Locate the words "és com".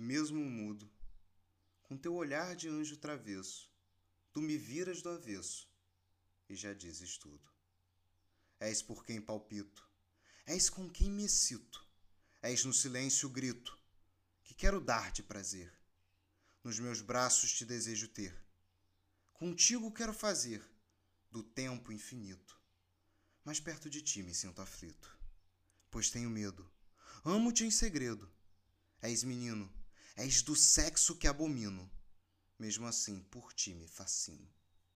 10.46-10.88